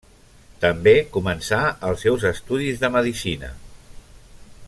També 0.61 0.93
començà 1.17 1.59
els 1.91 2.07
seus 2.07 2.25
estudis 2.31 2.81
de 2.85 2.93
Medicina. 2.97 3.53